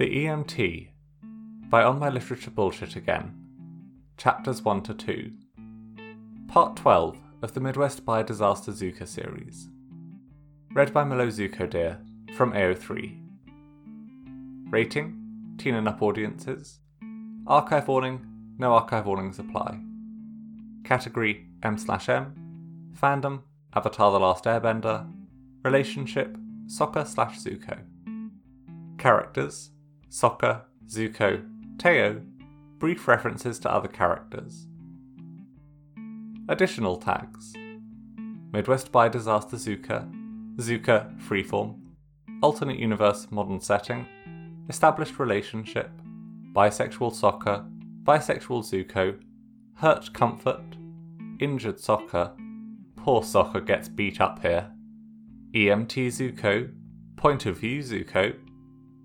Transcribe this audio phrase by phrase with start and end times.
[0.00, 0.88] The EMT
[1.68, 3.34] by On My Literature Bullshit Again,
[4.16, 5.30] Chapters 1 to 2,
[6.48, 9.68] Part 12 of the Midwest Bi Disaster Zukka series.
[10.72, 11.98] Read by Mellow Zuko Deer
[12.34, 13.20] from AO3.
[14.70, 15.18] Rating
[15.58, 16.78] Teen and Up audiences.
[17.46, 18.24] Archive warning
[18.56, 19.80] No archive warnings apply.
[20.82, 22.90] Category M slash M.
[22.98, 23.42] Fandom
[23.74, 25.12] Avatar The Last Airbender.
[25.62, 27.80] Relationship Sokka slash Zuko.
[28.96, 29.72] Characters
[30.10, 31.40] Sokka, Zuko,
[31.78, 32.20] Teo,
[32.78, 34.66] brief references to other characters.
[36.48, 37.54] Additional tags
[38.52, 40.10] Midwest Bi Disaster Zukka,
[40.56, 41.78] Zukka Freeform,
[42.42, 44.04] Alternate Universe Modern Setting,
[44.68, 45.92] Established Relationship,
[46.52, 47.70] Bisexual Sokka,
[48.02, 49.16] Bisexual Zuko,
[49.74, 50.76] Hurt Comfort,
[51.38, 52.32] Injured Sokka,
[52.96, 54.72] Poor Sokka gets beat up here,
[55.54, 56.72] EMT Zuko,
[57.14, 58.34] Point of View Zuko,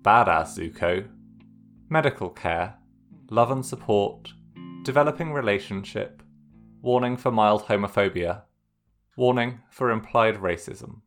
[0.06, 1.08] Badass Zuko,
[1.88, 2.76] Medical Care,
[3.28, 4.34] Love and Support,
[4.84, 6.22] Developing Relationship,
[6.80, 8.42] Warning for mild homophobia,
[9.16, 11.00] Warning for implied racism.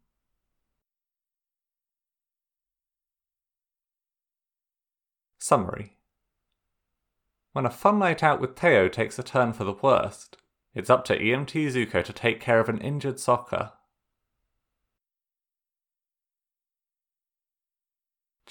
[5.38, 5.96] Summary
[7.54, 10.36] When a fun night out with Teo takes a turn for the worst,
[10.76, 13.72] it's up to EMT Zuko to take care of an injured Sokka.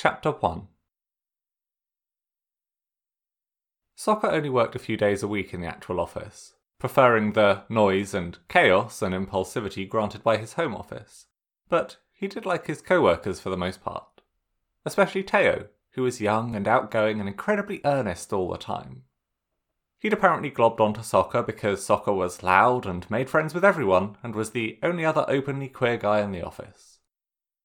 [0.00, 0.68] Chapter 1
[3.96, 8.14] Sokka only worked a few days a week in the actual office, preferring the noise
[8.14, 11.26] and chaos and impulsivity granted by his home office.
[11.68, 14.22] But he did like his co workers for the most part,
[14.86, 19.02] especially Teo, who was young and outgoing and incredibly earnest all the time.
[19.98, 24.36] He'd apparently globbed onto Sokka because Sokka was loud and made friends with everyone and
[24.36, 27.00] was the only other openly queer guy in the office.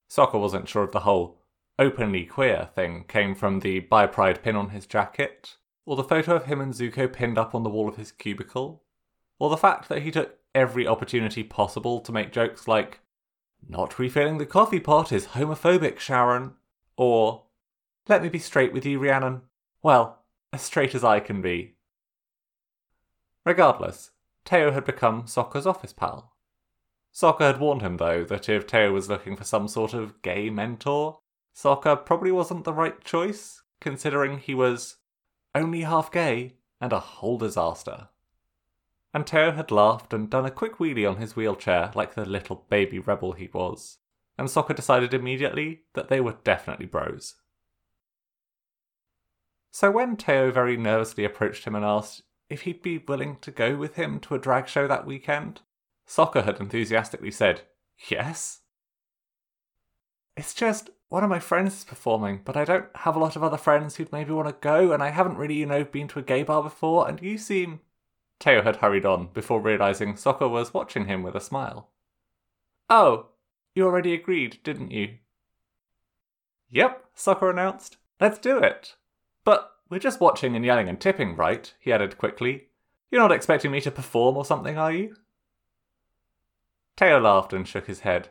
[0.09, 1.42] Sokka wasn't sure of the whole
[1.79, 6.35] openly queer thing came from the bi pride pin on his jacket, or the photo
[6.35, 8.83] of him and Zuko pinned up on the wall of his cubicle,
[9.39, 12.99] or the fact that he took every opportunity possible to make jokes like,
[13.67, 16.53] Not refilling the coffee pot is homophobic, Sharon,
[16.95, 17.43] or
[18.07, 19.41] Let me be straight with you, Rhiannon.
[19.81, 20.19] Well,
[20.51, 21.75] as straight as I can be.
[23.45, 24.11] Regardless,
[24.45, 26.33] Teo had become Sokka's office pal.
[27.13, 30.49] Sokka had warned him, though, that if Teo was looking for some sort of gay
[30.49, 31.19] mentor,
[31.55, 34.97] Sokka probably wasn't the right choice, considering he was
[35.53, 38.09] only half gay and a whole disaster.
[39.13, 42.65] And Teo had laughed and done a quick wheelie on his wheelchair like the little
[42.69, 43.99] baby rebel he was,
[44.37, 47.35] and Sokka decided immediately that they were definitely bros.
[49.71, 53.75] So when Teo very nervously approached him and asked if he'd be willing to go
[53.75, 55.61] with him to a drag show that weekend,
[56.07, 57.61] Sokka had enthusiastically said,
[58.09, 58.61] Yes.
[60.35, 63.43] It's just, one of my friends is performing, but I don't have a lot of
[63.43, 66.17] other friends who'd maybe want to go, and I haven't really, you know, been to
[66.17, 67.81] a gay bar before, and you seem.
[68.39, 71.91] Teo had hurried on before realizing Sokka was watching him with a smile.
[72.89, 73.27] Oh,
[73.75, 75.17] you already agreed, didn't you?
[76.71, 77.97] Yep, Sokka announced.
[78.19, 78.95] Let's do it.
[79.45, 81.71] But we're just watching and yelling and tipping, right?
[81.79, 82.69] he added quickly.
[83.11, 85.15] You're not expecting me to perform or something, are you?
[86.97, 88.29] Teo laughed and shook his head.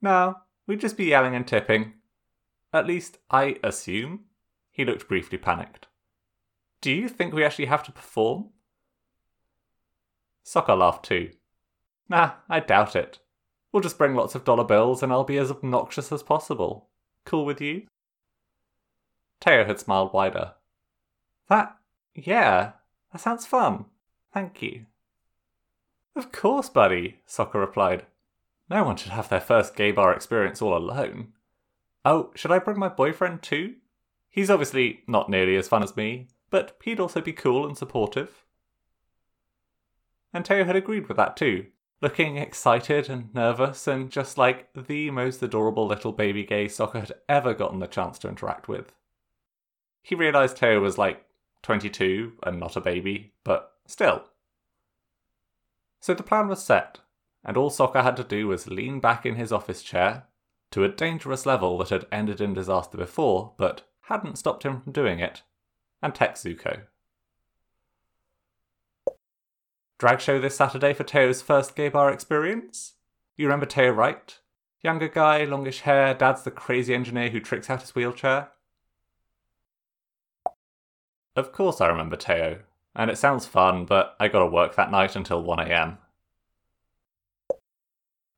[0.00, 0.36] No,
[0.66, 1.92] we'd just be yelling and tipping.
[2.74, 4.24] At least, I assume.
[4.72, 5.86] He looked briefly panicked.
[6.80, 8.50] Do you think we actually have to perform?
[10.44, 11.30] Sokka laughed too.
[12.08, 13.20] Nah, I doubt it.
[13.70, 16.88] We'll just bring lots of dollar bills and I'll be as obnoxious as possible.
[17.24, 17.86] Cool with you?
[19.40, 20.54] Teo had smiled wider.
[21.48, 21.76] That,
[22.12, 22.72] yeah,
[23.12, 23.84] that sounds fun.
[24.32, 24.86] Thank you.
[26.16, 28.06] Of course, buddy, Sokka replied.
[28.68, 31.34] No one should have their first gay bar experience all alone.
[32.04, 33.76] Oh, should I bring my boyfriend too?
[34.28, 38.44] He's obviously not nearly as fun as me, but he'd also be cool and supportive.
[40.32, 41.66] And Teo had agreed with that too,
[42.02, 47.12] looking excited and nervous and just like the most adorable little baby gay Sokka had
[47.28, 48.92] ever gotten the chance to interact with.
[50.02, 51.24] He realised Teo was like
[51.62, 54.24] 22 and not a baby, but still.
[56.00, 56.98] So the plan was set,
[57.42, 60.24] and all Sokka had to do was lean back in his office chair,
[60.74, 64.90] to a dangerous level that had ended in disaster before, but hadn't stopped him from
[64.92, 65.42] doing it,
[66.02, 66.80] and text Zuko.
[70.00, 72.94] Drag show this Saturday for Teo's first gay bar experience?
[73.36, 74.36] You remember Teo, right?
[74.82, 78.48] Younger guy, longish hair, dad's the crazy engineer who tricks out his wheelchair.
[81.36, 82.62] Of course I remember Teo,
[82.96, 85.98] and it sounds fun, but I gotta work that night until 1am.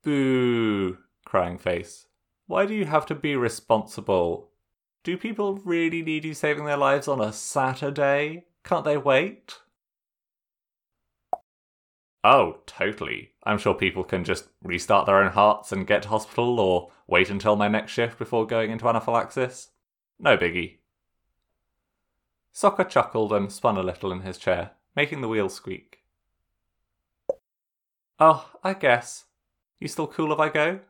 [0.03, 0.99] Boo!
[1.25, 2.06] Crying face.
[2.47, 4.51] Why do you have to be responsible?
[5.03, 8.45] Do people really need you saving their lives on a Saturday?
[8.65, 9.61] Can't they wait?
[12.23, 13.31] Oh, totally.
[13.45, 17.31] I'm sure people can just restart their own hearts and get to hospital or wait
[17.31, 19.71] until my next shift before going into anaphylaxis.
[20.19, 20.79] No biggie.
[22.53, 25.99] Sokka chuckled and spun a little in his chair, making the wheels squeak.
[28.19, 29.27] Oh, I guess.
[29.79, 30.81] You still cool if I go?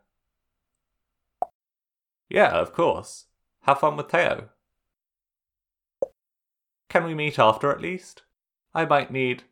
[2.28, 3.26] Yeah, of course.
[3.62, 4.48] Have fun with Teo.
[6.88, 8.22] Can we meet after at least?
[8.74, 9.44] I might need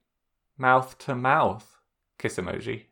[0.56, 1.78] mouth to mouth
[2.18, 2.84] kiss emoji.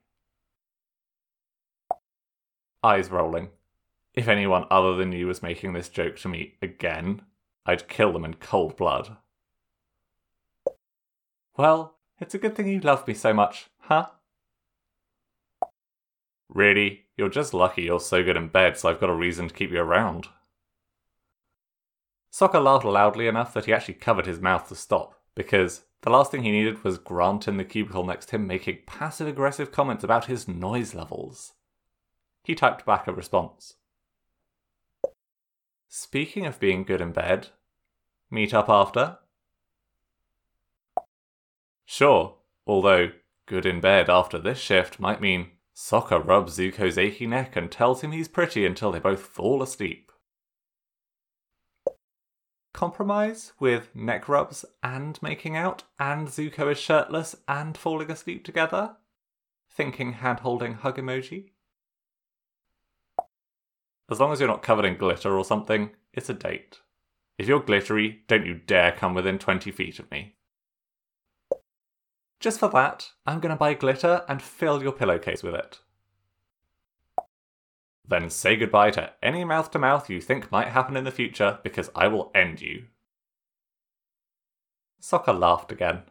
[2.83, 3.49] Eyes rolling.
[4.15, 7.23] If anyone other than you was making this joke to me again,
[7.65, 9.17] I'd kill them in cold blood.
[11.57, 14.07] Well, it's a good thing you love me so much, huh?
[16.55, 17.07] Really?
[17.17, 19.71] You're just lucky you're so good in bed, so I've got a reason to keep
[19.71, 20.29] you around.
[22.33, 26.31] Sokka laughed loudly enough that he actually covered his mouth to stop, because the last
[26.31, 30.05] thing he needed was Grant in the cubicle next to him making passive aggressive comments
[30.05, 31.53] about his noise levels.
[32.45, 33.75] He typed back a response.
[35.89, 37.49] Speaking of being good in bed,
[38.31, 39.19] meet up after?
[41.85, 43.13] Sure, although
[43.47, 48.03] good in bed after this shift might mean Sokka rubs Zuko's achy neck and tells
[48.03, 50.13] him he's pretty until they both fall asleep
[52.83, 58.97] compromise with neck rubs and making out, and Zuko is shirtless and falling asleep together?
[59.71, 61.51] Thinking hand holding hug emoji.
[64.11, 66.81] As long as you're not covered in glitter or something, it's a date.
[67.39, 70.35] If you're glittery, don't you dare come within 20 feet of me.
[72.43, 75.79] Just for that, I'm to buy glitter and fill your pillowcase with it.
[78.05, 81.61] Then say goodbye to any mouth to mouth you think might happen in the future
[81.63, 82.87] because I will end you.
[85.01, 86.03] Sokka laughed again.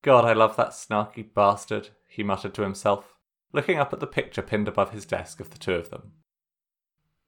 [0.00, 3.12] God, I love that snarky bastard, he muttered to himself,
[3.52, 6.12] looking up at the picture pinned above his desk of the two of them.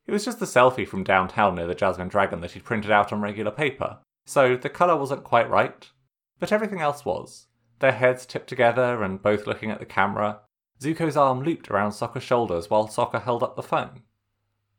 [0.07, 3.13] It was just the selfie from downtown near the Jasmine Dragon that he'd printed out
[3.13, 5.91] on regular paper, so the colour wasn't quite right,
[6.39, 7.49] but everything else was.
[7.79, 10.41] Their heads tipped together and both looking at the camera,
[10.81, 14.03] Zuko's arm looped around Sokka's shoulders while Sokka held up the phone.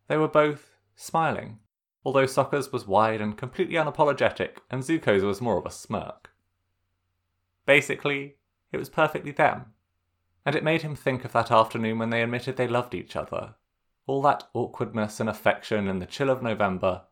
[0.07, 1.59] They were both smiling,
[2.03, 6.31] although Sokka's was wide and completely unapologetic, and Zuko's was more of a smirk.
[7.65, 8.37] Basically,
[8.71, 9.73] it was perfectly them,
[10.45, 13.55] and it made him think of that afternoon when they admitted they loved each other.
[14.05, 17.03] All that awkwardness and affection in the chill of November,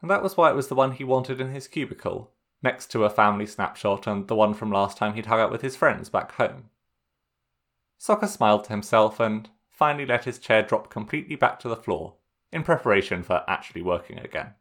[0.00, 2.33] and that was why it was the one he wanted in his cubicle,
[2.64, 5.62] next to a family snapshot and the one from last time he'd hung out with
[5.62, 6.70] his friends back home.
[8.00, 12.14] Sokka smiled to himself and finally let his chair drop completely back to the floor
[12.50, 14.54] in preparation for actually working again.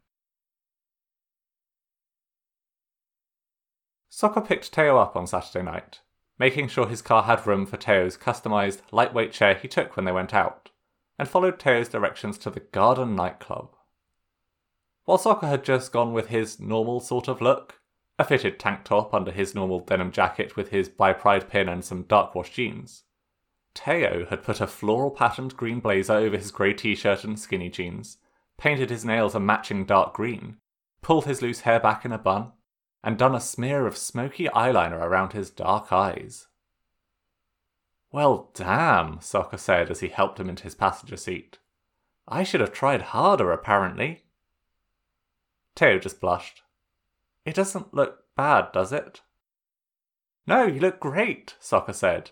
[4.12, 6.02] Sokka picked Teo up on Saturday night,
[6.38, 10.12] making sure his car had room for Teo's customised, lightweight chair he took when they
[10.12, 10.70] went out,
[11.18, 13.76] and followed Teo's directions to the Garden nightclub.
[15.06, 17.80] While Sokka had just gone with his normal sort of look,
[18.20, 21.84] a fitted tank top under his normal denim jacket with his bi Pride pin and
[21.84, 23.04] some dark wash jeans,
[23.74, 27.70] Teo had put a floral patterned green blazer over his grey t shirt and skinny
[27.70, 28.18] jeans,
[28.58, 30.58] painted his nails a matching dark green,
[31.02, 32.52] pulled his loose hair back in a bun,
[33.04, 36.48] and done a smear of smoky eyeliner around his dark eyes.
[38.12, 41.58] Well, damn, Sokka said as he helped him into his passenger seat.
[42.28, 44.26] I should have tried harder, apparently.
[45.76, 46.62] Teo just blushed.
[47.46, 49.22] It doesn't look bad, does it?
[50.48, 52.32] No, you look great, Sokka said,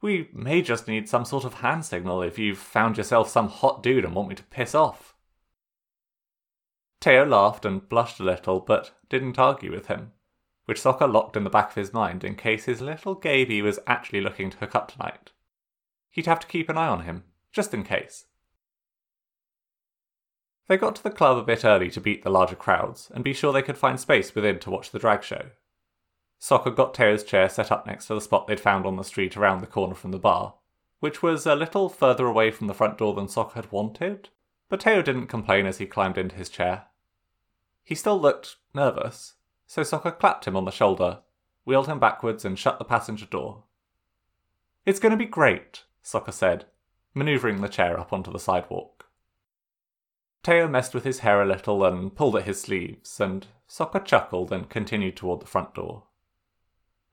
[0.00, 3.82] we may just need some sort of hand signal if you've found yourself some hot
[3.82, 5.14] dude and want me to piss off.
[7.00, 10.12] Teo laughed and blushed a little, but didn't argue with him,
[10.66, 13.80] which Sokka locked in the back of his mind in case his little Gaby was
[13.86, 15.32] actually looking to hook up tonight.
[16.10, 18.26] He'd have to keep an eye on him, just in case.
[20.68, 23.32] They got to the club a bit early to beat the larger crowds and be
[23.32, 25.46] sure they could find space within to watch the drag show.
[26.40, 29.36] Sokka got Teo's chair set up next to the spot they'd found on the street
[29.36, 30.54] around the corner from the bar,
[31.00, 34.28] which was a little further away from the front door than Sokka had wanted,
[34.68, 36.84] but Teo didn't complain as he climbed into his chair.
[37.82, 39.34] He still looked nervous,
[39.66, 41.20] so Sokka clapped him on the shoulder,
[41.64, 43.64] wheeled him backwards, and shut the passenger door.
[44.84, 46.66] It's going to be great, Sokka said,
[47.14, 48.97] manoeuvring the chair up onto the sidewalk.
[50.42, 54.52] Teo messed with his hair a little and pulled at his sleeves, and Sokka chuckled
[54.52, 56.04] and continued toward the front door.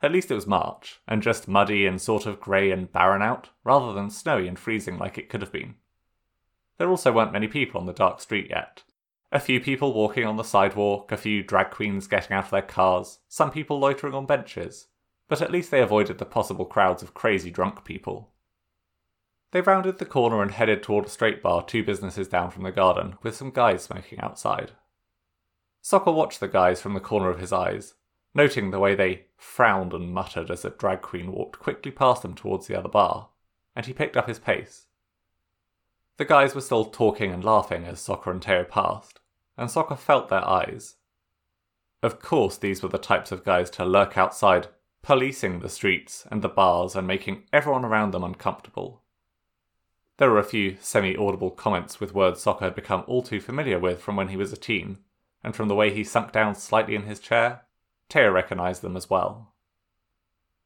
[0.01, 3.49] At least it was March, and just muddy and sort of grey and barren out,
[3.63, 5.75] rather than snowy and freezing like it could have been.
[6.77, 8.83] There also weren't many people on the dark street yet,
[9.31, 12.61] A few people walking on the sidewalk, a few drag queens getting out of their
[12.61, 14.87] cars, some people loitering on benches,
[15.27, 18.31] but at least they avoided the possible crowds of crazy drunk people.
[19.55, 22.73] They rounded the corner and headed toward a straight bar two businesses down from the
[22.73, 24.73] garden, with some guys smoking outside.
[25.81, 27.93] Sokka watched the guys from the corner of his eyes,
[28.33, 32.35] noting the way they frowned and muttered as a drag queen walked quickly past them
[32.35, 33.29] towards the other bar,
[33.77, 34.87] and he picked up his pace.
[36.17, 39.21] The guys were still talking and laughing as Sokka and Teo passed,
[39.57, 40.95] and Sokka felt their eyes.
[42.03, 44.67] Of course, these were the types of guys to lurk outside,
[45.01, 49.01] policing the streets and the bars and making everyone around them uncomfortable.
[50.17, 53.77] There were a few semi audible comments with words Sokka had become all too familiar
[53.77, 54.99] with from when he was a teen,
[55.43, 57.63] and from the way he sunk down slightly in his chair,
[58.07, 59.53] Teo recognised them as well.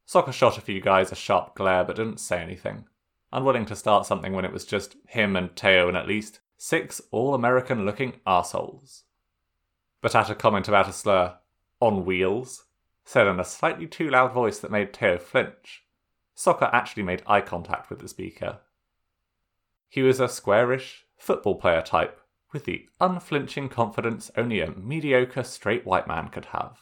[0.06, 2.84] Sokka shot a few guys a sharp glare but didn't say anything,
[3.32, 7.00] unwilling to start something when it was just him and Teo and at least six
[7.10, 9.02] all American looking assholes.
[10.00, 11.38] But at a comment about a slur,
[11.80, 12.66] on wheels,
[13.04, 15.84] said in a slightly too loud voice that made Teo flinch,
[16.36, 18.60] Sokka actually made eye contact with the speaker
[19.90, 22.20] he was a squarish, football player type,
[22.52, 26.78] with the unflinching confidence only a mediocre straight white man could have.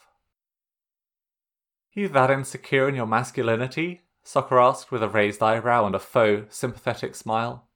[1.93, 4.03] You that insecure in your masculinity?
[4.25, 7.67] Sokka asked with a raised eyebrow and a faux, sympathetic smile.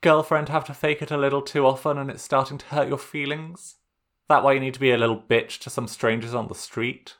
[0.00, 2.98] Girlfriend have to fake it a little too often and it's starting to hurt your
[2.98, 3.76] feelings?
[4.28, 7.16] That why you need to be a little bitch to some strangers on the street?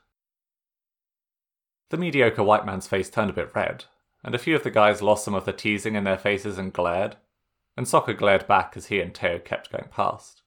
[1.91, 3.85] The mediocre white man's face turned a bit red,
[4.23, 6.73] and a few of the guys lost some of the teasing in their faces and
[6.73, 7.17] glared,
[7.77, 10.43] and Sokka glared back as he and Teo kept going past.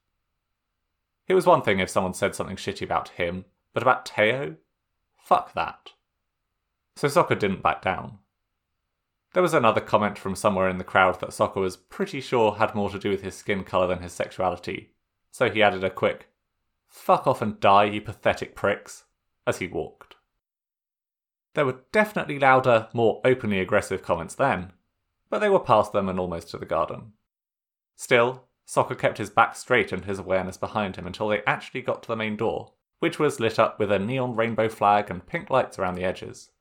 [1.28, 4.56] It was one thing if someone said something shitty about him, but about Teo?
[5.18, 5.92] Fuck that.
[6.96, 8.20] So Sokka didn't back down.
[9.34, 12.74] There was another comment from somewhere in the crowd that Sokka was pretty sure had
[12.74, 14.94] more to do with his skin colour than his sexuality,
[15.32, 16.30] so he added a quick,
[16.88, 19.04] Fuck off and die, you pathetic pricks,
[19.46, 20.16] as he walked.
[21.54, 24.72] There were definitely louder, more openly aggressive comments then,
[25.30, 27.14] but they were past them and almost to the garden.
[27.96, 32.04] Still, Sokka kept his back straight and his awareness behind him until they actually got
[32.04, 35.50] to the main door, which was lit up with a neon rainbow flag and pink
[35.50, 36.52] lights around the edges.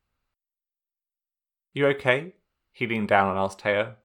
[1.72, 2.34] You okay?
[2.72, 3.96] He leaned down and asked Teo.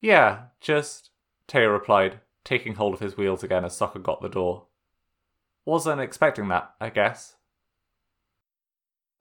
[0.00, 1.10] Yeah, just.
[1.46, 4.66] Teo replied, taking hold of his wheels again as Sokka got the door.
[5.64, 7.36] Wasn't expecting that, I guess.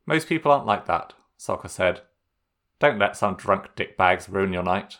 [0.06, 2.02] Most people aren't like that, Sokka said.
[2.84, 4.98] Don't let some drunk dickbags ruin your night.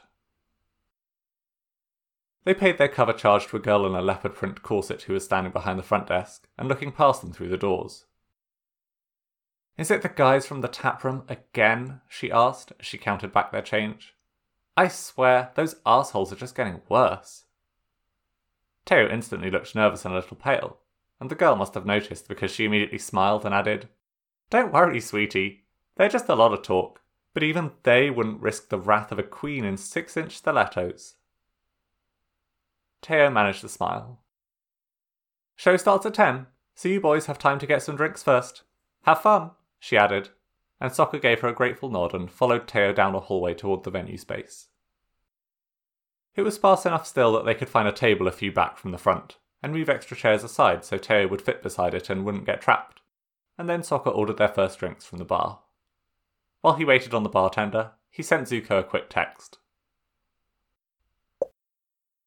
[2.46, 5.26] They paid their cover charge to a girl in a leopard print corset who was
[5.26, 8.06] standing behind the front desk and looking past them through the doors.
[9.78, 12.00] Is it the guys from the tap room again?
[12.08, 14.16] she asked as she counted back their change.
[14.78, 17.44] I swear, those assholes are just getting worse.
[18.86, 20.78] Teo instantly looked nervous and a little pale,
[21.20, 23.90] and the girl must have noticed because she immediately smiled and added,
[24.50, 25.66] don't worry, sweetie.
[25.98, 27.02] They're just a lot of talk,
[27.34, 31.16] but even they wouldn't risk the wrath of a queen in six inch stilettos.
[33.02, 34.20] Teo managed to smile.
[35.56, 38.64] Show starts at ten, so you boys have time to get some drinks first.
[39.04, 40.30] Have fun, she added,
[40.80, 43.92] and Sokka gave her a grateful nod and followed Teo down a hallway toward the
[43.92, 44.68] venue space.
[46.36, 48.92] It was sparse enough still that they could find a table a few back from
[48.92, 52.46] the front, and move extra chairs aside so Teo would fit beside it and wouldn't
[52.46, 53.02] get trapped
[53.58, 55.60] and then Sokka ordered their first drinks from the bar.
[56.64, 59.58] While he waited on the bartender, he sent Zuko a quick text.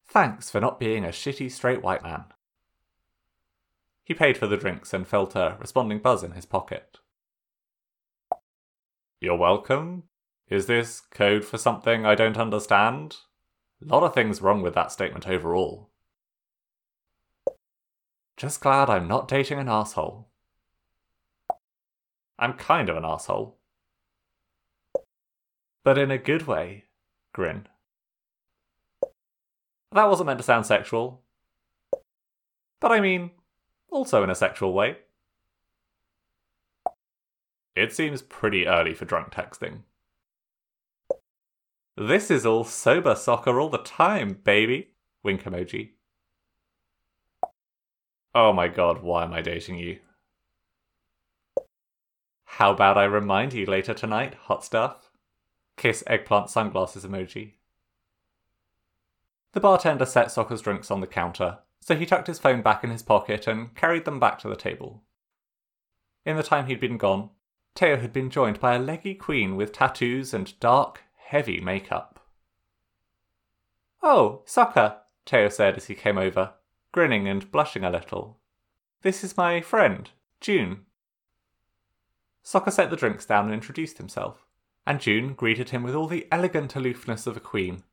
[0.07, 2.25] Thanks for not being a shitty straight white man.
[4.03, 6.99] He paid for the drinks and felt a responding buzz in his pocket.
[9.19, 10.03] You're welcome?
[10.49, 13.15] Is this code for something I don't understand?
[13.81, 15.89] A lot of things wrong with that statement overall.
[18.37, 20.29] Just glad I'm not dating an asshole.
[22.37, 23.56] I'm kind of an asshole.
[25.87, 26.83] But in a good way.
[27.31, 27.65] Grin.
[29.93, 31.21] That wasn't meant to sound sexual.
[32.81, 33.31] But I mean,
[33.89, 34.97] also in a sexual way.
[37.73, 39.83] It seems pretty early for drunk texting.
[41.95, 44.89] This is all sober Sokka all the time, baby.
[45.23, 45.91] Wink emoji.
[48.35, 49.99] Oh my god, why am I dating you?
[52.43, 55.06] How about I remind you later tonight, hot stuff?
[55.77, 57.53] Kiss eggplant sunglasses emoji.
[59.53, 62.89] The bartender set Sokka's drinks on the counter, so he tucked his phone back in
[62.89, 65.03] his pocket and carried them back to the table.
[66.25, 67.29] In the time he'd been gone,
[67.75, 72.19] Teo had been joined by a leggy queen with tattoos and dark, heavy makeup.
[74.01, 76.53] Oh, Sokka, Teo said as he came over,
[76.91, 78.39] grinning and blushing a little.
[79.03, 80.09] This is my friend,
[80.41, 80.85] June.
[82.43, 84.46] Sokka set the drinks down and introduced himself,
[84.87, 87.83] and June greeted him with all the elegant aloofness of a queen.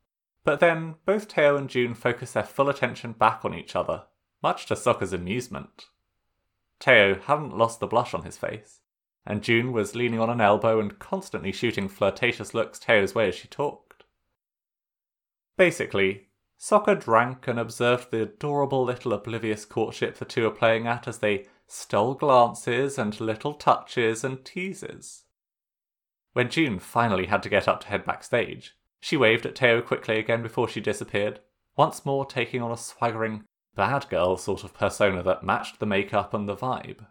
[0.45, 4.05] But then both Teo and June focused their full attention back on each other,
[4.41, 5.87] much to Sokka's amusement.
[6.79, 8.79] Teo hadn't lost the blush on his face,
[9.27, 13.35] and June was leaning on an elbow and constantly shooting flirtatious looks Teo's way as
[13.35, 14.05] she talked.
[15.57, 16.29] Basically,
[16.61, 21.19] Sokka drank and observed the adorable little oblivious courtship the two are playing at as
[21.19, 25.25] they stole glances and little touches and teases.
[26.35, 30.19] When June finally had to get up to head backstage, she waved at Teo quickly
[30.19, 31.41] again before she disappeared,
[31.77, 33.45] once more taking on a swaggering,
[33.77, 37.07] bad girl sort of persona that matched the makeup and the vibe.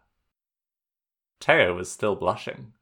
[1.39, 2.73] Teo was still blushing.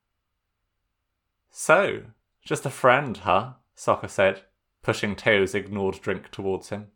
[1.51, 2.05] So,
[2.43, 3.53] just a friend, huh?
[3.77, 4.41] Sokka said,
[4.81, 6.87] pushing Teo's ignored drink towards him.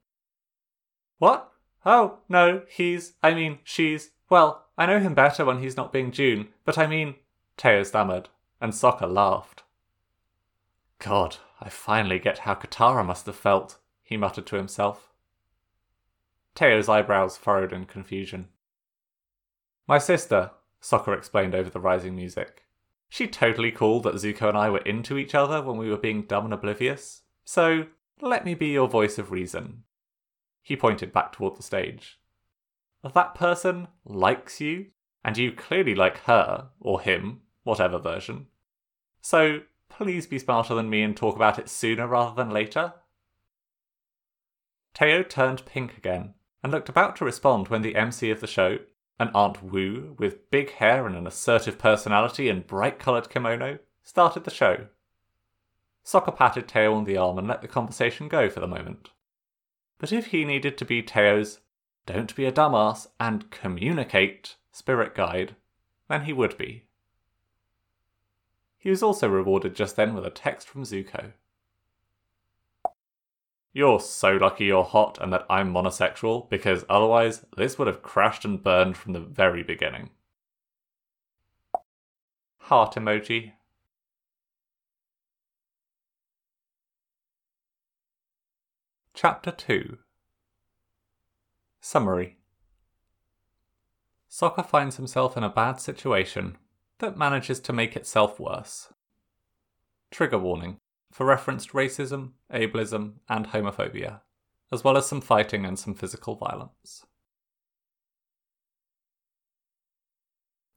[1.20, 1.52] What?
[1.86, 6.12] Oh, no, he's, I mean, she's, well, I know him better when he's not being
[6.12, 7.16] June, but I mean,
[7.58, 8.30] Teo stammered,
[8.62, 9.64] and Sokka laughed.
[11.00, 15.12] God, I finally get how Katara must have felt, he muttered to himself.
[16.56, 18.48] Teo's eyebrows furrowed in confusion.
[19.88, 22.64] My sister, Sokka explained over the rising music.
[23.10, 26.24] She totally called that Zuko and I were into each other when we were being
[26.24, 27.86] dumb and oblivious, so
[28.22, 29.84] let me be your voice of reason.
[30.62, 32.20] He pointed back toward the stage.
[33.14, 34.88] That person likes you,
[35.24, 38.48] and you clearly like her, or him, whatever version.
[39.20, 42.94] So please be smarter than me and talk about it sooner rather than later.
[44.94, 48.80] Teo turned pink again and looked about to respond when the MC of the show,
[49.20, 54.46] an Aunt Wu with big hair and an assertive personality and bright coloured kimono, started
[54.46, 54.88] the show.
[56.06, 59.10] Sokka patted Teo on the arm and let the conversation go for the moment.
[59.98, 61.60] But if he needed to be Teo's
[62.06, 65.56] don't be a dumbass and communicate spirit guide,
[66.08, 66.85] then he would be.
[68.86, 71.32] He was also rewarded just then with a text from Zuko.
[73.74, 78.46] You're so lucky you're hot and that I'm monosexual, because otherwise this would have crashed
[78.46, 80.12] and burned from the very beginning.
[82.58, 83.54] Heart emoji.
[89.16, 89.98] Chapter 2
[91.82, 92.38] Summary
[94.30, 96.60] Sokka finds himself in a bad situation
[97.00, 98.94] that manages to make itself worse.
[100.12, 100.80] Trigger warning
[101.12, 104.22] for referenced racism, ableism, and homophobia,
[104.72, 107.06] as well as some fighting and some physical violence.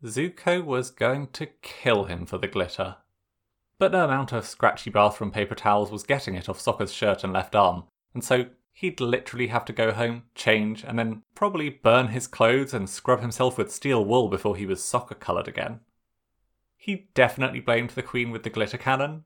[0.04, 2.96] Zuko was going to kill him for the glitter.
[3.78, 7.32] But no amount of scratchy bathroom paper towels was getting it off Sokka's shirt and
[7.32, 12.08] left arm, and so he'd literally have to go home, change, and then probably burn
[12.08, 15.80] his clothes and scrub himself with steel wool before he was Sokka coloured again.
[16.78, 19.24] He definitely blamed the Queen with the glitter cannon,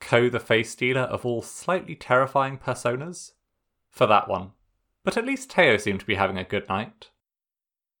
[0.00, 3.32] Ko the face stealer of all slightly terrifying personas,
[3.90, 4.52] for that one.
[5.02, 7.10] But at least Teo seemed to be having a good night.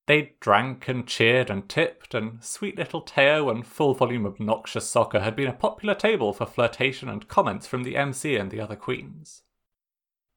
[0.06, 5.22] They drank and cheered and tipped, and sweet little Teo and full volume obnoxious Sokka
[5.22, 8.76] had been a popular table for flirtation and comments from the MC and the other
[8.76, 9.44] queens.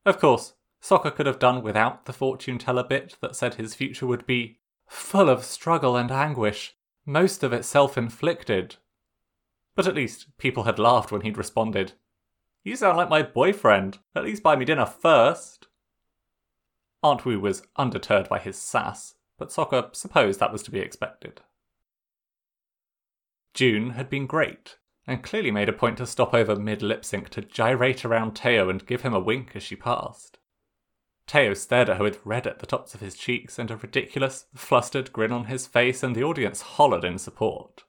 [0.06, 4.08] Of course, Sokka could have done without the fortune teller bit that said his future
[4.08, 6.77] would be full of struggle and anguish,
[7.08, 8.76] most of it self inflicted.
[9.76, 11.94] But at least people had laughed when he'd responded,
[12.64, 14.00] You sound like my boyfriend.
[14.14, 15.68] At least buy me dinner first.
[17.02, 21.42] Aunt Wu was undeterred by his sass, but Sokka supposed that was to be expected.
[23.54, 27.30] June had been great, and clearly made a point to stop over mid lip sync
[27.30, 30.40] to gyrate around Teo and give him a wink as she passed.
[31.28, 34.46] Teo stared at her with red at the tops of his cheeks and a ridiculous,
[34.56, 37.84] flustered grin on his face, and the audience hollered in support.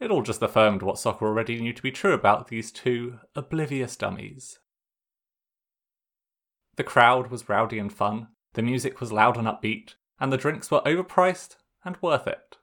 [0.00, 3.96] It all just affirmed what Sokka already knew to be true about these two oblivious
[3.96, 4.58] dummies.
[6.76, 10.70] The crowd was rowdy and fun, the music was loud and upbeat, and the drinks
[10.70, 12.56] were overpriced and worth it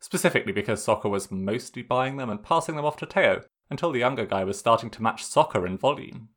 [0.00, 3.98] specifically because Sokka was mostly buying them and passing them off to Teo until the
[3.98, 6.28] younger guy was starting to match Sokka in volume.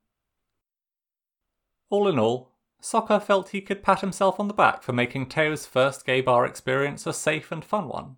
[1.89, 5.65] All in all, Sokka felt he could pat himself on the back for making Teo's
[5.65, 8.15] first gay bar experience a safe and fun one.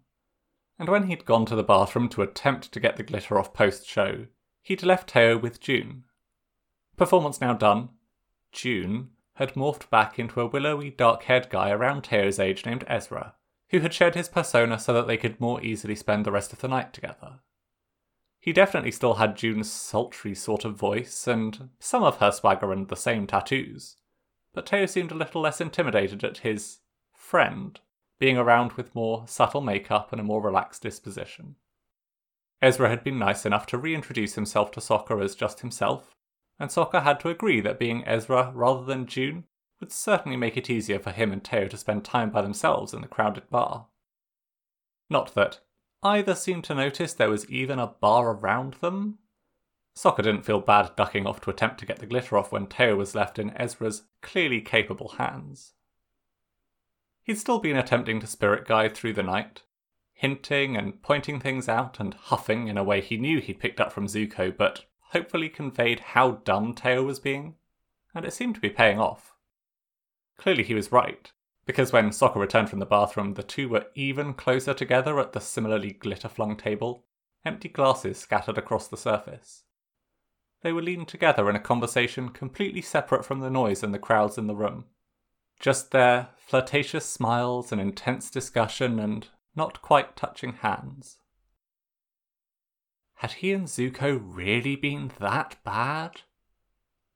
[0.78, 3.88] And when he'd gone to the bathroom to attempt to get the glitter off post
[3.88, 4.28] show,
[4.62, 6.04] he'd left Teo with June.
[6.98, 7.90] Performance now done,
[8.52, 13.36] June had morphed back into a willowy dark haired guy around Teo's age named Ezra,
[13.70, 16.60] who had shared his persona so that they could more easily spend the rest of
[16.60, 17.40] the night together.
[18.42, 22.88] He definitely still had June's sultry sort of voice, and some of her swagger and
[22.88, 23.98] the same tattoos.
[24.54, 26.80] but Teo seemed a little less intimidated at his
[27.14, 27.80] friend
[28.20, 31.56] being around with more subtle makeup and a more relaxed disposition.
[32.62, 36.16] Ezra had been nice enough to reintroduce himself to Sokka as just himself,
[36.60, 39.46] and Sokka had to agree that being Ezra rather than June
[39.80, 43.02] would certainly make it easier for him and Teo to spend time by themselves in
[43.02, 43.88] the crowded bar.
[45.10, 45.62] Not that
[46.04, 49.20] either seemed to notice there was even a bar around them.
[49.96, 52.96] Sokka didn't feel bad ducking off to attempt to get the glitter off when Teo
[52.96, 55.74] was left in Ezra's clearly capable hands.
[57.24, 59.64] He'd still been attempting to spirit guide through the night,
[60.14, 63.92] hinting and pointing things out and huffing in a way he knew he'd picked up
[63.92, 67.56] from Zuko, but hopefully conveyed how dumb Teo was being,
[68.16, 69.36] and it seemed to be paying off.
[70.38, 71.32] Clearly he was right,
[71.66, 75.40] because when Sokka returned from the bathroom, the two were even closer together at the
[75.40, 77.06] similarly glitter flung table,
[77.46, 79.64] empty glasses scattered across the surface.
[80.62, 84.38] They were leaning together in a conversation completely separate from the noise and the crowds
[84.38, 84.86] in the room.
[85.60, 91.18] Just their flirtatious smiles and intense discussion and not quite touching hands.
[93.16, 96.22] Had he and Zuko really been that bad?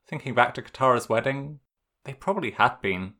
[0.08, 1.60] Thinking back to Katara's wedding,
[2.04, 3.16] they probably had been.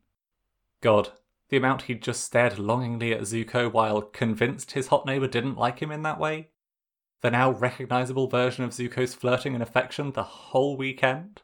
[0.86, 1.10] God,
[1.48, 5.80] the amount he'd just stared longingly at Zuko while convinced his hot neighbour didn't like
[5.80, 6.50] him in that way?
[7.22, 11.42] The now recognisable version of Zuko's flirting and affection the whole weekend?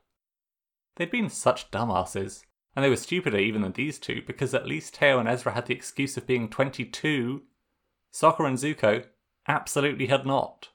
[0.94, 2.44] They'd been such dumbasses,
[2.76, 5.66] and they were stupider even than these two because at least Teo and Ezra had
[5.66, 7.42] the excuse of being 22.
[8.14, 9.06] Sokka and Zuko
[9.48, 10.68] absolutely had not.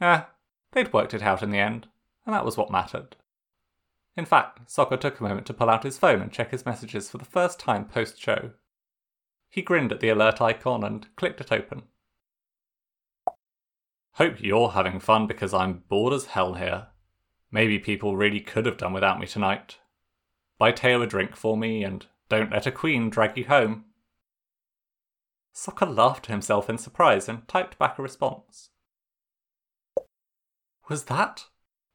[0.00, 0.30] Ah,
[0.72, 1.86] they'd worked it out in the end,
[2.24, 3.16] and that was what mattered.
[4.16, 7.10] In fact, Sokka took a moment to pull out his phone and check his messages
[7.10, 8.50] for the first time post show.
[9.50, 11.84] He grinned at the alert icon and clicked it open.
[14.12, 16.88] Hope you're having fun because I'm bored as hell here.
[17.50, 19.78] Maybe people really could have done without me tonight.
[20.58, 23.86] Buy Teo a drink for me and don't let a queen drag you home.
[25.54, 28.70] Sokka laughed to himself in surprise and typed back a response.
[30.88, 31.46] Was that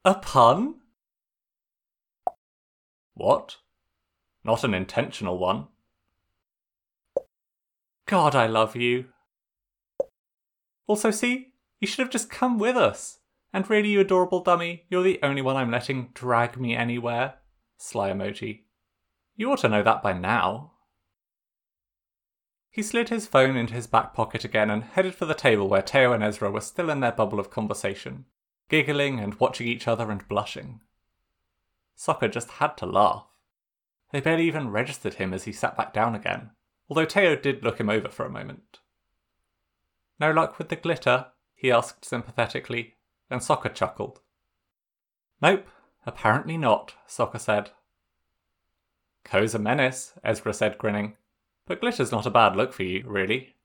[0.04, 0.79] a pun?
[3.20, 3.58] What?
[4.44, 5.66] Not an intentional one.
[8.06, 9.08] God, I love you.
[10.86, 11.48] Also, see,
[11.80, 13.18] you should have just come with us.
[13.52, 17.34] And really, you adorable dummy, you're the only one I'm letting drag me anywhere.
[17.76, 18.62] Sly emoji.
[19.36, 20.72] You ought to know that by now.
[22.70, 25.82] He slid his phone into his back pocket again and headed for the table where
[25.82, 28.24] Teo and Ezra were still in their bubble of conversation,
[28.70, 30.80] giggling and watching each other and blushing.
[32.00, 33.26] Sokka just had to laugh.
[34.10, 36.52] They barely even registered him as he sat back down again,
[36.88, 38.78] although Teo did look him over for a moment.
[40.18, 41.26] No luck with the glitter?
[41.54, 42.94] he asked sympathetically,
[43.28, 44.20] and Sokka chuckled.
[45.42, 45.68] Nope,
[46.06, 47.70] apparently not, Sokka said.
[49.22, 51.16] Ko's a menace, Ezra said, grinning.
[51.66, 53.56] But glitter's not a bad look for you, really.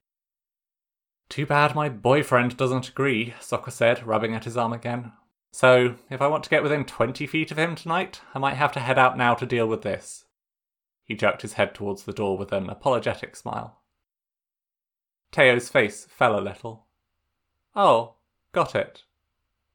[1.29, 5.13] Too bad my boyfriend doesn't agree, Sokka said, rubbing at his arm again.
[5.55, 8.73] So, if I want to get within 20 feet of him tonight, I might have
[8.73, 10.25] to head out now to deal with this.
[11.05, 13.79] He jerked his head towards the door with an apologetic smile.
[15.31, 16.87] Teo's face fell a little.
[17.73, 18.15] Oh,
[18.51, 19.03] got it.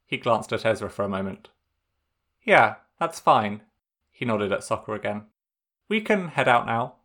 [0.05, 1.49] He glanced at Ezra for a moment.
[2.43, 3.61] Yeah, that's fine.
[4.11, 5.23] He nodded at Sokka again.
[5.89, 6.97] We can head out now.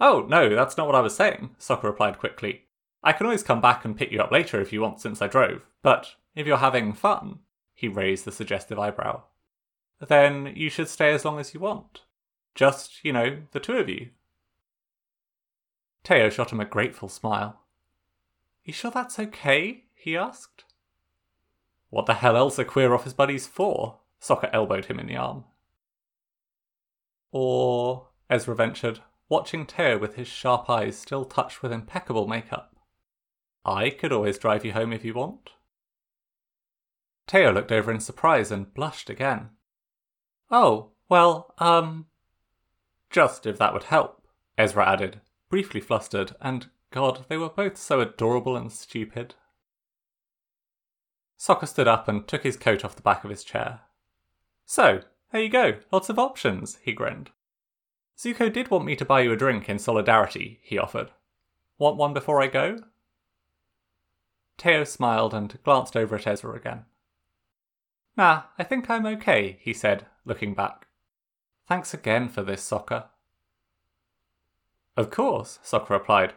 [0.00, 2.64] Oh, no, that's not what I was saying, Sokka replied quickly.
[3.04, 5.28] I can always come back and pick you up later if you want since I
[5.28, 7.40] drove, but if you're having fun,
[7.74, 9.22] he raised the suggestive eyebrow,
[10.06, 12.02] then you should stay as long as you want.
[12.54, 14.10] Just, you know, the two of you.
[16.04, 17.60] Teo shot him a grateful smile.
[18.64, 19.84] You sure that's okay?
[19.94, 20.64] he asked.
[21.90, 23.98] What the hell else are queer office buddies for?
[24.20, 25.44] Sokka elbowed him in the arm.
[27.30, 32.76] Or, Ezra ventured, watching Teo with his sharp eyes still touched with impeccable makeup.
[33.64, 35.50] I could always drive you home if you want.
[37.28, 39.50] Teo looked over in surprise and blushed again.
[40.50, 42.06] Oh, well, um.
[43.10, 48.00] Just if that would help, Ezra added, briefly flustered, and God, they were both so
[48.00, 49.34] adorable and stupid.
[51.38, 53.80] Sokka stood up and took his coat off the back of his chair.
[54.64, 57.30] So, there you go, lots of options, he grinned.
[58.16, 61.10] Zuko did want me to buy you a drink in solidarity, he offered.
[61.78, 62.78] Want one before I go?
[64.56, 66.84] Teo smiled and glanced over at Ezra again.
[68.18, 70.88] Nah, I think I'm okay, he said, looking back.
[71.68, 73.04] Thanks again for this, Sokka.
[74.96, 76.34] Of course, Sokka replied.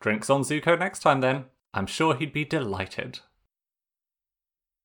[0.00, 1.46] Drinks on Zuko next time then.
[1.72, 3.20] I'm sure he'd be delighted.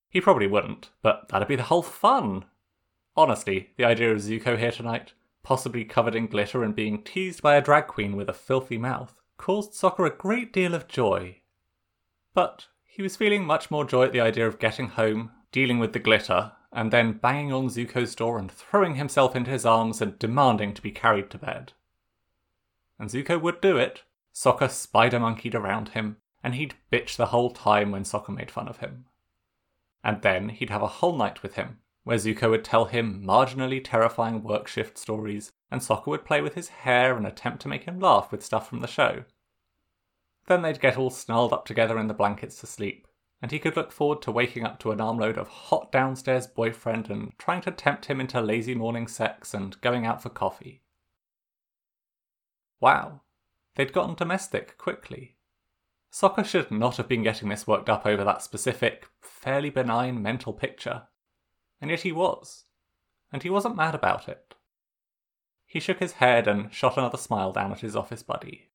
[0.08, 2.46] He probably wouldn't, but that'd be the whole fun.
[3.14, 7.56] Honestly, the idea of Zuko here tonight, possibly covered in glitter and being teased by
[7.56, 11.42] a drag queen with a filthy mouth, caused Sokka a great deal of joy.
[12.32, 15.92] But he was feeling much more joy at the idea of getting home, dealing with
[15.92, 20.18] the glitter, and then banging on Zuko's door and throwing himself into his arms and
[20.18, 21.72] demanding to be carried to bed.
[22.98, 24.02] And Zuko would do it.
[24.32, 28.68] Sokka spider monkeyed around him, and he'd bitch the whole time when Sokka made fun
[28.68, 29.06] of him.
[30.04, 33.82] And then he'd have a whole night with him, where Zuko would tell him marginally
[33.82, 37.84] terrifying work shift stories, and Sokka would play with his hair and attempt to make
[37.84, 39.24] him laugh with stuff from the show.
[40.46, 43.06] Then they'd get all snarled up together in the blankets to sleep,
[43.42, 47.08] and he could look forward to waking up to an armload of hot downstairs boyfriend
[47.08, 50.82] and trying to tempt him into lazy morning sex and going out for coffee.
[52.80, 53.22] Wow,
[53.76, 55.36] they'd gotten domestic quickly.
[56.12, 60.52] Sokka should not have been getting this worked up over that specific, fairly benign mental
[60.52, 61.04] picture.
[61.80, 62.64] And yet he was.
[63.32, 64.54] And he wasn't mad about it.
[65.66, 68.70] He shook his head and shot another smile down at his office buddy.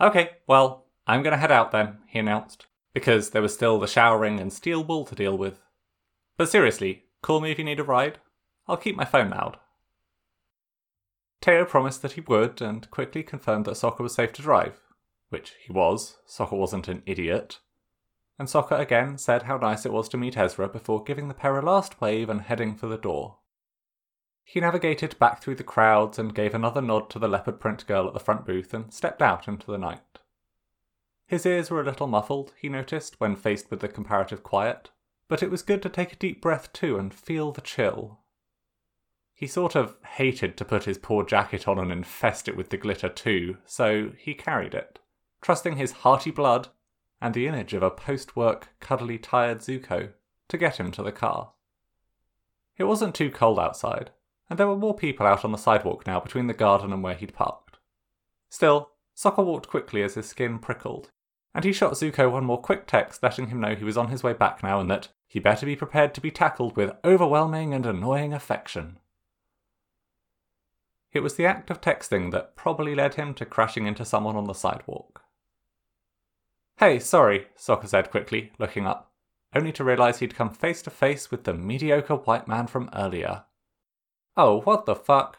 [0.00, 4.38] Okay, well, I'm gonna head out then, he announced, because there was still the showering
[4.40, 5.60] and steel wool to deal with.
[6.36, 8.18] But seriously, call me if you need a ride.
[8.66, 9.58] I'll keep my phone loud.
[11.40, 14.80] Teo promised that he would and quickly confirmed that Sokka was safe to drive,
[15.30, 16.18] which he was.
[16.28, 17.58] Sokka wasn't an idiot.
[18.38, 21.58] And Sokka again said how nice it was to meet Ezra before giving the pair
[21.58, 23.38] a last wave and heading for the door.
[24.44, 28.06] He navigated back through the crowds and gave another nod to the leopard print girl
[28.06, 30.11] at the front booth and stepped out into the night.
[31.32, 34.90] His ears were a little muffled, he noticed, when faced with the comparative quiet,
[35.28, 38.20] but it was good to take a deep breath too and feel the chill.
[39.32, 42.76] He sort of hated to put his poor jacket on and infest it with the
[42.76, 44.98] glitter too, so he carried it
[45.40, 46.68] trusting his hearty blood
[47.18, 50.12] and the image of a post work, cuddly, tired Zuko
[50.48, 51.54] to get him to the car.
[52.76, 54.10] It wasn't too cold outside,
[54.50, 57.14] and there were more people out on the sidewalk now between the garden and where
[57.14, 57.78] he'd parked.
[58.50, 61.10] Still, Sokka walked quickly as his skin prickled,
[61.54, 64.22] and he shot Zuko one more quick text letting him know he was on his
[64.22, 67.86] way back now and that he better be prepared to be tackled with overwhelming and
[67.86, 68.98] annoying affection.
[71.12, 74.44] It was the act of texting that probably led him to crashing into someone on
[74.44, 75.22] the sidewalk.
[76.78, 79.12] Hey, sorry, Sokka said quickly, looking up,
[79.54, 83.44] only to realize he'd come face to face with the mediocre white man from earlier.
[84.36, 85.38] Oh, what the fuck?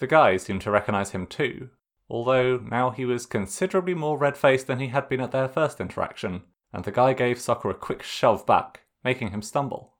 [0.00, 1.70] The guy seemed to recognize him too,
[2.10, 5.80] although now he was considerably more red faced than he had been at their first
[5.80, 6.42] interaction,
[6.72, 9.94] and the guy gave Sokka a quick shove back, making him stumble.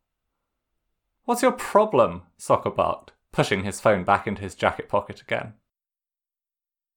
[1.25, 2.23] What's your problem?
[2.38, 5.55] Sokka barked, pushing his phone back into his jacket pocket again.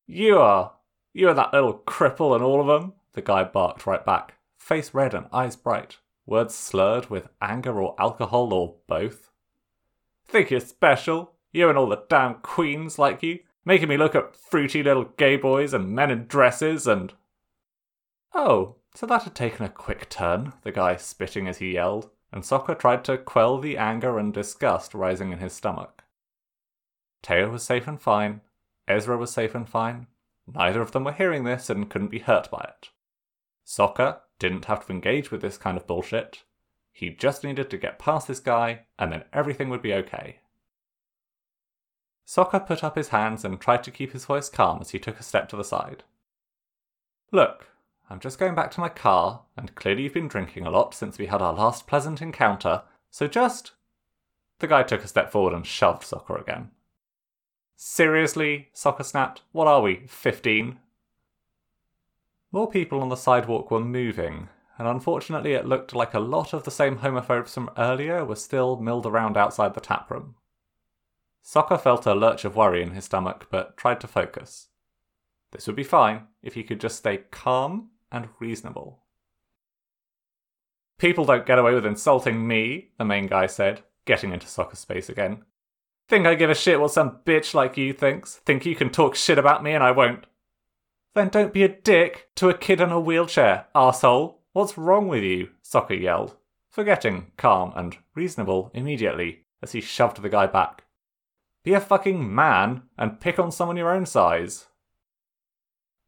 [0.08, 0.74] You are.
[1.14, 4.96] You are that little cripple and all of them, the guy barked right back, face
[4.96, 9.30] red and eyes bright, words slurred with anger or alcohol or both.
[10.26, 11.36] Think you're special?
[11.52, 15.36] You and all the damn queens like you, making me look at fruity little gay
[15.36, 17.14] boys and men in dresses and.
[18.34, 22.44] Oh, so that had taken a quick turn, the guy spitting as he yelled, and
[22.44, 26.04] Sokka tried to quell the anger and disgust rising in his stomach.
[27.22, 28.42] Teo was safe and fine,
[28.88, 30.08] Ezra was safe and fine,
[30.52, 32.90] Neither of them were hearing this and couldn't be hurt by it.
[33.66, 36.44] Sokka didn't have to engage with this kind of bullshit.
[36.92, 40.40] He just needed to get past this guy, and then everything would be okay.
[42.26, 45.20] Sokka put up his hands and tried to keep his voice calm as he took
[45.20, 46.04] a step to the side.
[47.32, 47.68] Look,
[48.10, 51.18] I'm just going back to my car, and clearly you've been drinking a lot since
[51.18, 53.72] we had our last pleasant encounter, so just.
[54.60, 56.72] The guy took a step forward and shoved Sokka again.
[57.76, 58.70] Seriously?
[58.74, 59.42] Sokka snapped.
[59.52, 60.78] What are we, 15?
[62.52, 66.64] More people on the sidewalk were moving, and unfortunately it looked like a lot of
[66.64, 70.36] the same homophobes from earlier were still milled around outside the taproom.
[71.44, 74.70] Sokka felt a lurch of worry in his stomach, but tried to focus.
[75.52, 79.04] This would be fine if he could just stay calm and reasonable.
[80.98, 85.10] People don't get away with insulting me, the main guy said, getting into Sokka's space
[85.10, 85.44] again.
[86.08, 88.38] Think I give a shit what some bitch like you thinks?
[88.38, 90.26] Think you can talk shit about me and I won't?
[91.14, 94.36] Then don't be a dick to a kid in a wheelchair, arsehole.
[94.54, 95.50] What's wrong with you?
[95.64, 96.36] Sokka yelled,
[96.70, 100.83] forgetting calm and reasonable immediately as he shoved the guy back.
[101.64, 104.68] Be a fucking man and pick on someone your own size.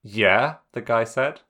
[0.03, 1.41] Yeah, the guy said,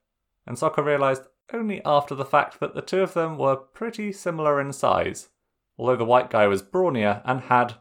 [0.46, 4.62] and Sokka realized only after the fact that the two of them were pretty similar
[4.62, 5.30] in size,
[5.78, 7.76] although the white guy was brawnier and had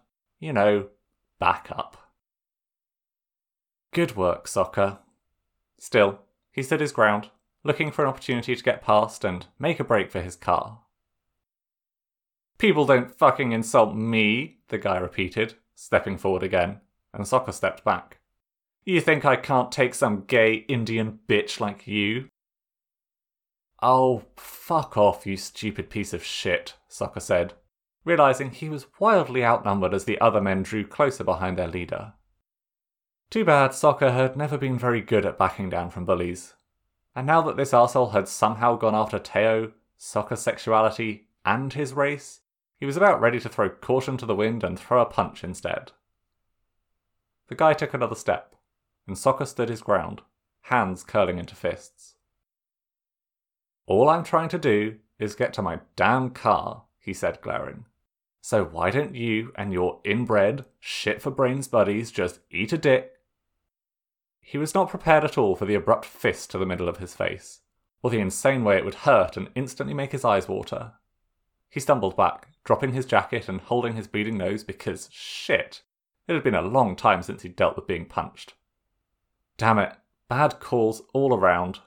[0.45, 0.89] you know,
[1.39, 1.97] back up.
[3.93, 4.99] Good work, Sokka.
[5.79, 6.21] Still,
[6.53, 7.31] he stood his ground,
[7.63, 10.81] looking for an opportunity to get past and make a break for his car.
[12.59, 16.81] People don't fucking insult me, the guy repeated, stepping forward again,
[17.13, 18.19] and Sokka stepped back.
[18.85, 22.29] You think I can't take some gay Indian bitch like you?
[23.83, 27.55] Oh, fuck off, you stupid piece of shit, Sokka said,
[28.05, 32.15] realizing he was wildly outnumbered as the other men drew closer behind their leader.
[33.31, 36.55] Too bad Sokka had never been very good at backing down from bullies.
[37.17, 42.41] And now that this arsehole had somehow gone after Teo, Sokka's sexuality, and his race,
[42.85, 45.93] he was about ready to throw caution to the wind and throw a punch instead.
[47.49, 48.55] The guy took another step,
[49.07, 50.21] and Sokka stood his ground,
[50.65, 52.17] hands curling into fists.
[53.87, 57.87] All I'm trying to do is get to my damn car, he said, glaring.
[58.43, 63.13] So why don't you and your inbred, shit for brains buddies just eat a dick?
[64.43, 67.15] He was not prepared at all for the abrupt fist to the middle of his
[67.15, 67.61] face,
[68.03, 70.93] or the insane way it would hurt and instantly make his eyes water.
[71.75, 75.83] He stumbled back, dropping his jacket and holding his bleeding nose because, shit,
[76.29, 78.55] it had been a long time since he'd dealt with being punched.
[79.57, 79.93] Damn it,
[80.29, 81.81] bad calls all around.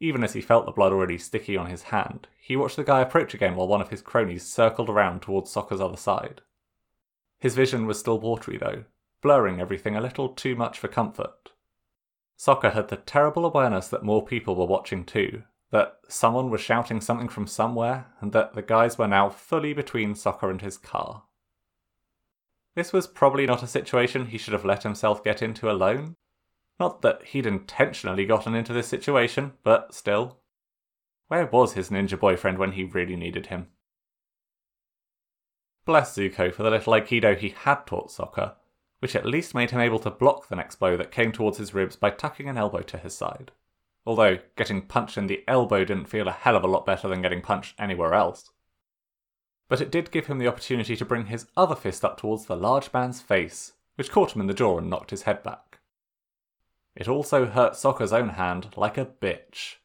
[0.00, 3.00] Even as he felt the blood already sticky on his hand, he watched the guy
[3.00, 6.40] approach again while one of his cronies circled around towards Sokka's other side.
[7.38, 8.82] His vision was still watery, though,
[9.22, 11.52] blurring everything a little too much for comfort.
[12.36, 17.00] Soccer had the terrible awareness that more people were watching too, that someone was shouting
[17.00, 21.24] something from somewhere, and that the guys were now fully between Sokka and his car.
[22.74, 26.16] This was probably not a situation he should have let himself get into alone,
[26.78, 30.38] not that he'd intentionally gotten into this situation, but still.
[31.28, 33.68] Where was his ninja boyfriend when he really needed him?
[35.84, 38.54] Bless Zuko for the little Aikido he had taught Sokka,
[39.00, 41.74] which at least made him able to block the next blow that came towards his
[41.74, 43.52] ribs by tucking an elbow to his side.
[44.06, 47.22] Although getting punched in the elbow didn't feel a hell of a lot better than
[47.22, 48.50] getting punched anywhere else.
[49.68, 52.56] But it did give him the opportunity to bring his other fist up towards the
[52.56, 55.78] large man's face, which caught him in the jaw and knocked his head back.
[56.96, 59.76] It also hurt Sokka's own hand like a bitch.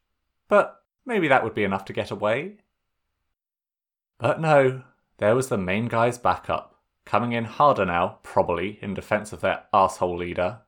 [0.48, 2.58] But maybe that would be enough to get away?
[4.18, 4.84] But no,
[5.18, 9.66] there was the main guy's backup, coming in harder now, probably, in defense of their
[9.74, 10.62] asshole leader.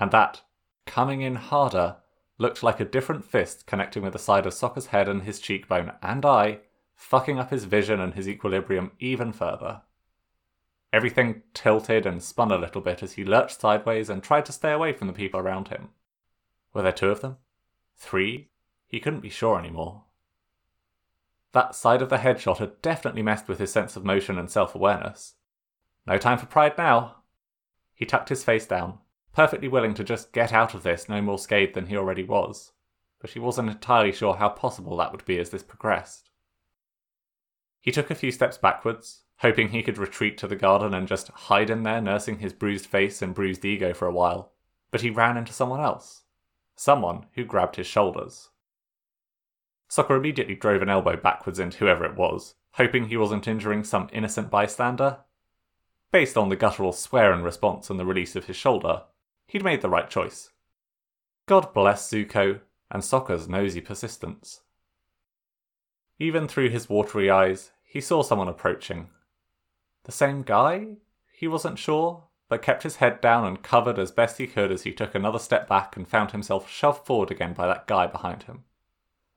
[0.00, 0.42] And that,
[0.84, 1.96] coming in harder,
[2.38, 5.92] looked like a different fist connecting with the side of Sokka's head and his cheekbone
[6.02, 6.60] and eye,
[6.94, 9.82] fucking up his vision and his equilibrium even further.
[10.92, 14.72] Everything tilted and spun a little bit as he lurched sideways and tried to stay
[14.72, 15.90] away from the people around him.
[16.72, 17.36] Were there two of them?
[17.96, 18.48] Three?
[18.86, 20.04] He couldn't be sure anymore.
[21.52, 24.74] That side of the headshot had definitely messed with his sense of motion and self
[24.74, 25.34] awareness.
[26.06, 27.16] No time for pride now.
[27.94, 28.98] He tucked his face down,
[29.38, 32.72] perfectly willing to just get out of this no more scathed than he already was,
[33.20, 36.30] but he wasn't entirely sure how possible that would be as this progressed.
[37.80, 41.28] He took a few steps backwards, hoping he could retreat to the garden and just
[41.28, 44.54] hide in there nursing his bruised face and bruised ego for a while.
[44.90, 46.24] But he ran into someone else.
[46.74, 48.48] Someone who grabbed his shoulders.
[49.88, 54.10] Sokka immediately drove an elbow backwards into whoever it was, hoping he wasn't injuring some
[54.12, 55.18] innocent bystander.
[56.10, 59.02] Based on the guttural swear in response and the release of his shoulder,
[59.48, 60.50] he'd made the right choice.
[61.46, 64.60] God bless Zuko and Sokka's nosy persistence.
[66.20, 69.08] Even through his watery eyes, he saw someone approaching,
[70.08, 70.96] the same guy?
[71.30, 74.84] He wasn't sure, but kept his head down and covered as best he could as
[74.84, 78.44] he took another step back and found himself shoved forward again by that guy behind
[78.44, 78.64] him.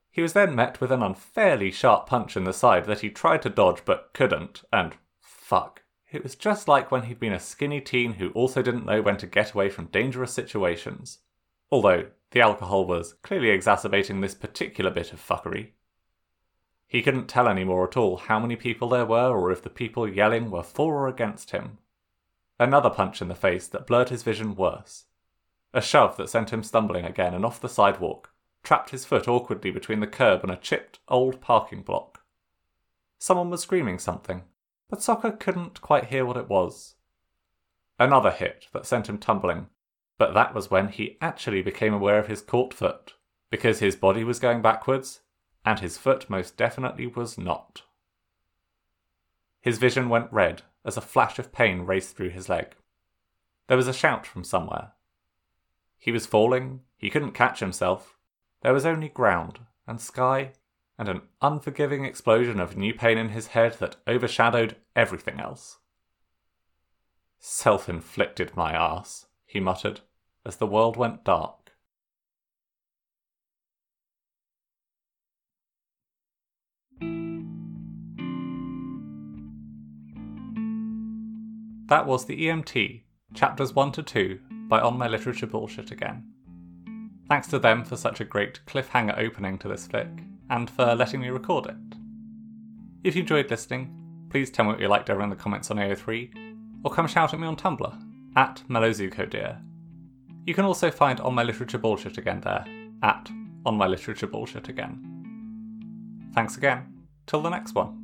[0.10, 3.42] He was then met with an unfairly sharp punch in the side that he tried
[3.42, 5.81] to dodge but couldn't, and fuck.
[6.12, 9.16] It was just like when he'd been a skinny teen who also didn't know when
[9.18, 11.20] to get away from dangerous situations.
[11.72, 15.70] Although, the alcohol was clearly exacerbating this particular bit of fuckery.
[16.86, 19.70] He couldn't tell any more at all how many people there were or if the
[19.70, 21.78] people yelling were for or against him.
[22.60, 25.06] Another punch in the face that blurred his vision worse.
[25.74, 28.34] A shove that sent him stumbling again and off the sidewalk,
[28.64, 32.22] trapped his foot awkwardly between the curb and a chipped old parking block.
[33.18, 34.44] Someone was screaming something,
[34.92, 36.96] but Sokka couldn't quite hear what it was.
[37.98, 39.68] Another hit that sent him tumbling,
[40.18, 43.14] but that was when he actually became aware of his caught foot,
[43.50, 45.22] because his body was going backwards
[45.64, 47.84] and his foot most definitely was not.
[49.62, 52.76] His vision went red as a flash of pain raced through his leg.
[53.68, 54.92] There was a shout from somewhere.
[55.98, 58.18] He was falling, he couldn't catch himself.
[58.62, 60.52] There was only ground and sky
[61.02, 65.80] and an unforgiving explosion of new pain in his head that overshadowed everything else.
[67.40, 70.02] Self inflicted my ass, he muttered,
[70.46, 71.72] as the world went dark.
[81.88, 83.02] That was The EMT,
[83.34, 86.28] chapters 1 to 2 by On My Literature Bullshit Again.
[87.28, 90.08] Thanks to them for such a great cliffhanger opening to this flick
[90.52, 91.98] and for letting me record it.
[93.04, 95.78] If you enjoyed listening, please tell me what you liked over in the comments on
[95.78, 98.04] AO3, or come shout at me on Tumblr,
[98.36, 99.60] at MellowZukoDeer.
[100.46, 102.66] You can also find On My Literature Bullshit again there,
[103.02, 103.32] at
[103.66, 106.30] On My Literature Bullshit again.
[106.36, 106.86] Thanks again.
[107.28, 108.01] Till the next one.